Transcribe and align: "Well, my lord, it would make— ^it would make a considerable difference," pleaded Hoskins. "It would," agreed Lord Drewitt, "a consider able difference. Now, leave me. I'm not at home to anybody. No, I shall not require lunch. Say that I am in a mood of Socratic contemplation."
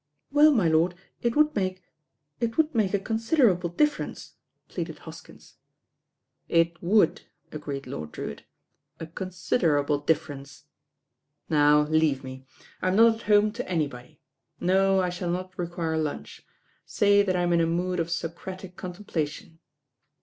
"Well, 0.31 0.51
my 0.51 0.67
lord, 0.67 0.95
it 1.21 1.35
would 1.35 1.55
make— 1.55 1.83
^it 2.41 2.57
would 2.57 2.73
make 2.73 2.95
a 2.95 2.99
considerable 2.99 3.69
difference," 3.69 4.33
pleaded 4.67 4.97
Hoskins. 4.97 5.57
"It 6.49 6.81
would," 6.81 7.21
agreed 7.51 7.85
Lord 7.85 8.11
Drewitt, 8.11 8.41
"a 8.99 9.05
consider 9.05 9.77
able 9.77 9.99
difference. 9.99 10.63
Now, 11.49 11.81
leave 11.83 12.23
me. 12.23 12.47
I'm 12.81 12.95
not 12.95 13.13
at 13.13 13.21
home 13.27 13.51
to 13.51 13.69
anybody. 13.69 14.19
No, 14.59 14.99
I 14.99 15.09
shall 15.11 15.29
not 15.29 15.55
require 15.55 15.99
lunch. 15.99 16.47
Say 16.83 17.21
that 17.21 17.35
I 17.35 17.41
am 17.43 17.53
in 17.53 17.61
a 17.61 17.67
mood 17.67 17.99
of 17.99 18.09
Socratic 18.09 18.75
contemplation." 18.75 19.59